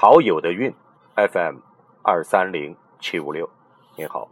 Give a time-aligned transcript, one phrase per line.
[0.00, 0.72] 陶友的韵
[1.16, 1.56] FM
[2.04, 3.50] 二三零七五六，
[3.96, 4.28] 您好，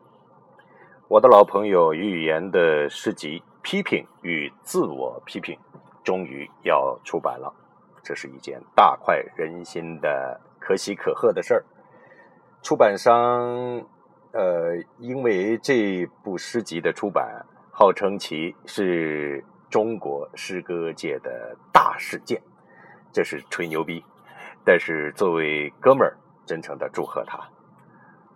[1.09, 5.57] 我的老朋友于语言的诗集《批评与自我批评》
[6.05, 7.53] 终于要出版了，
[8.01, 11.65] 这是一件大快人心的可喜可贺的事儿。
[12.63, 13.85] 出版商
[14.31, 22.41] 呃，因为这部诗集的出版，号称其是中国诗歌界的大事件，
[23.13, 24.05] 这是吹牛逼。
[24.69, 27.39] 但是作为哥们儿，真诚的祝贺他。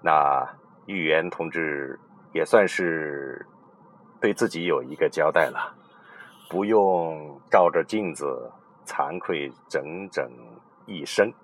[0.00, 0.48] 那
[0.86, 1.98] 玉言同志
[2.32, 3.45] 也算是
[4.20, 5.74] 对自己有一个交代了，
[6.48, 8.48] 不用照着镜子
[8.86, 10.24] 惭愧整整
[10.86, 11.34] 一生。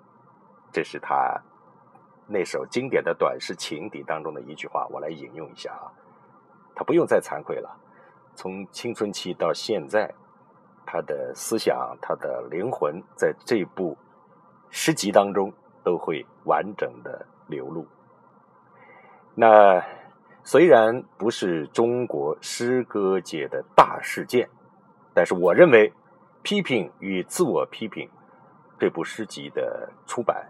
[0.71, 1.37] 这是他
[2.25, 5.91] 那首经典的短诗情敌当中的一句话，我来引用一下啊。
[6.73, 7.77] 他不用再惭愧了，
[8.35, 10.09] 从青春期到现在，
[10.85, 13.97] 他的思想、他的灵魂在这部。
[14.69, 15.51] 诗集当中
[15.83, 17.85] 都会完整的流露。
[19.35, 19.83] 那
[20.43, 24.49] 虽然不是中国诗歌界的大事件，
[25.13, 25.89] 但是我认为
[26.41, 28.07] 《批评与自我批评》
[28.79, 30.49] 这部诗集的出版，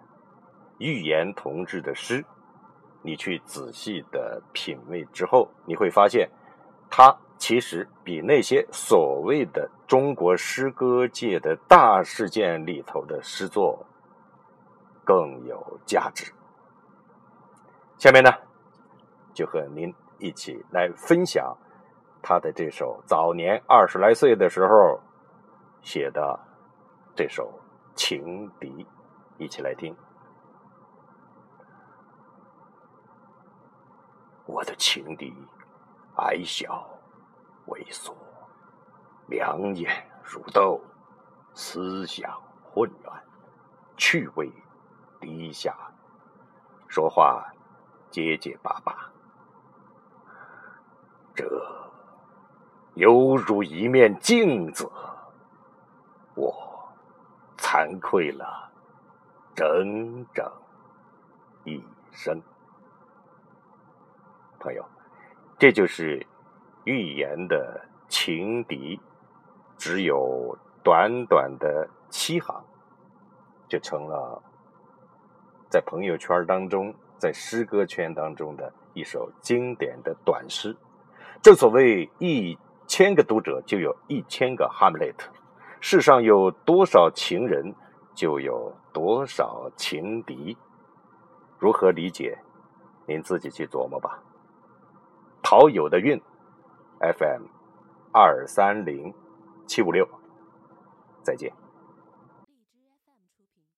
[0.78, 2.24] 预言同志的诗，
[3.02, 6.30] 你去仔细的品味之后，你会发现，
[6.90, 13.87] 它其实比那些所谓的中国诗歌界的大事件里头的诗作。
[15.08, 16.34] 更有价值。
[17.98, 18.30] 下面呢，
[19.34, 21.58] 就和您一起来分享
[22.22, 25.00] 他的这首早年二十来岁的时候
[25.82, 26.38] 写的
[27.16, 27.58] 这首
[27.96, 28.86] 情敌，
[29.38, 29.96] 一起来听。
[34.46, 35.34] 我的情敌，
[36.18, 36.88] 矮小、
[37.68, 38.14] 猥琐、
[39.28, 39.92] 两眼
[40.22, 40.80] 如豆，
[41.54, 42.30] 思想
[42.62, 43.24] 混乱，
[43.96, 44.52] 趣味。
[45.20, 45.76] 低下，
[46.88, 47.46] 说话
[48.10, 49.12] 结结巴巴，
[51.36, 51.46] 这
[52.96, 54.90] 犹如一面镜子，
[56.36, 56.54] 我
[57.58, 58.72] 惭愧了
[59.56, 60.52] 整整
[61.64, 62.42] 一生。
[64.60, 64.84] 朋友，
[65.60, 66.26] 这就是
[66.86, 69.00] 预言的情敌，
[69.78, 72.64] 只有短短的七行，
[73.68, 74.42] 就成了。
[75.70, 80.76] 在朋友圈当中，在诗歌圈当中的一首经典的短诗。
[81.42, 82.58] 正所谓一
[82.88, 85.30] 千个读者就有一千个哈姆雷特，
[85.80, 87.74] 世上有多少情人，
[88.16, 90.58] 就有多少情敌。
[91.60, 92.38] 如何理解？
[93.06, 94.22] 您自己去琢磨吧。
[95.42, 96.22] 陶友的韵
[97.00, 97.44] ，FM
[98.12, 99.14] 二三零
[99.66, 100.08] 七五六，
[101.24, 101.52] 再见。